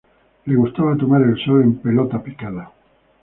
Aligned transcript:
Le 0.47 0.55
gustaba 0.61 0.95
tomar 0.97 1.21
el 1.25 1.37
sol 1.45 1.61
en 1.65 1.75
pelota 1.83 2.23
picada 2.23 2.65